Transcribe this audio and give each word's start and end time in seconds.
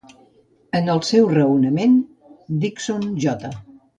En 0.79 0.87
el 0.93 1.01
seu 1.09 1.27
raonament, 1.33 1.93
Dickson 2.65 3.07
J. 3.27 3.55